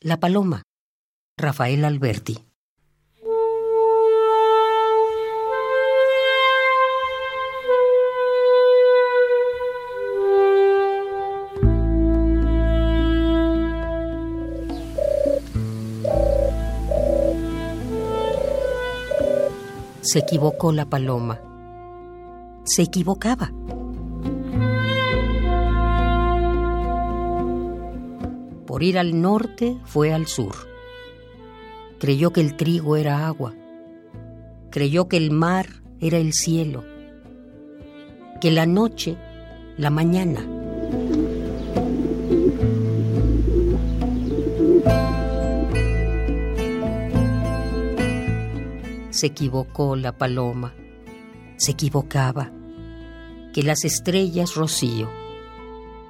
[0.00, 0.62] La Paloma,
[1.36, 2.38] Rafael Alberti.
[20.00, 21.40] Se equivocó la paloma.
[22.62, 23.50] Se equivocaba.
[28.78, 30.54] Por ir al norte fue al sur.
[31.98, 33.52] Creyó que el trigo era agua.
[34.70, 35.66] Creyó que el mar
[35.98, 36.84] era el cielo.
[38.40, 39.16] Que la noche,
[39.78, 40.46] la mañana.
[49.10, 50.72] Se equivocó la paloma.
[51.56, 52.52] Se equivocaba.
[53.52, 55.10] Que las estrellas rocío.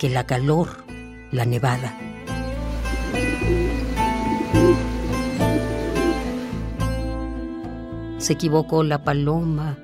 [0.00, 0.84] Que la calor,
[1.30, 1.96] la nevada.
[8.18, 9.78] Se equivocó la paloma,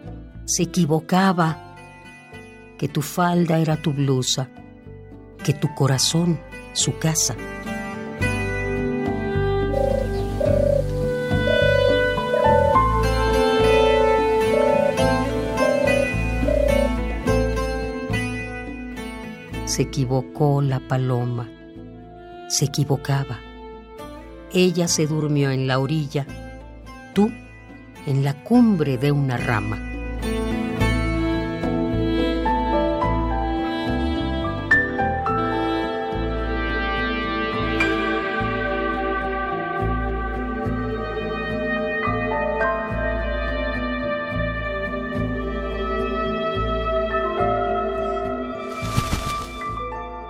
[0.46, 1.76] se equivocaba,
[2.76, 4.48] que tu falda era tu blusa,
[5.44, 6.40] que tu corazón
[6.72, 7.36] su casa.
[19.66, 21.48] Se equivocó la paloma,
[22.48, 23.51] se equivocaba.
[24.54, 26.26] Ella se durmió en la orilla,
[27.14, 27.30] tú
[28.06, 29.80] en la cumbre de una rama.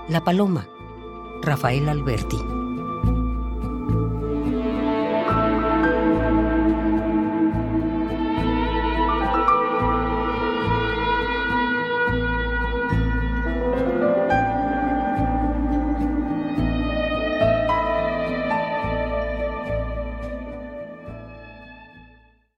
[0.08, 0.68] La Paloma,
[1.42, 2.61] Rafael Alberti.